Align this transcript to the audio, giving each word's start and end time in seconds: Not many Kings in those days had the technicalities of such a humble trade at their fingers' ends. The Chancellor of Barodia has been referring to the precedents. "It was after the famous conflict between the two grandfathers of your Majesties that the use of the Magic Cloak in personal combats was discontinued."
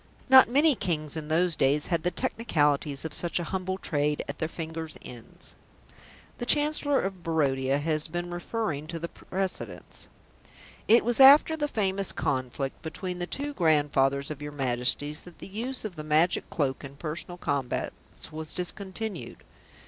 Not 0.29 0.49
many 0.49 0.73
Kings 0.73 1.15
in 1.15 1.27
those 1.27 1.55
days 1.55 1.85
had 1.93 2.01
the 2.01 2.09
technicalities 2.09 3.05
of 3.05 3.13
such 3.13 3.39
a 3.39 3.43
humble 3.43 3.77
trade 3.77 4.23
at 4.27 4.39
their 4.39 4.47
fingers' 4.47 4.97
ends. 5.03 5.53
The 6.39 6.45
Chancellor 6.47 6.99
of 6.99 7.21
Barodia 7.21 7.77
has 7.77 8.07
been 8.07 8.31
referring 8.31 8.87
to 8.87 8.97
the 8.97 9.09
precedents. 9.09 10.07
"It 10.87 11.05
was 11.05 11.19
after 11.19 11.55
the 11.55 11.67
famous 11.67 12.11
conflict 12.11 12.81
between 12.81 13.19
the 13.19 13.27
two 13.27 13.53
grandfathers 13.53 14.31
of 14.31 14.41
your 14.41 14.53
Majesties 14.53 15.21
that 15.21 15.37
the 15.37 15.47
use 15.47 15.85
of 15.85 15.95
the 15.95 16.03
Magic 16.03 16.49
Cloak 16.49 16.83
in 16.83 16.95
personal 16.95 17.37
combats 17.37 18.31
was 18.31 18.53
discontinued." 18.53 19.43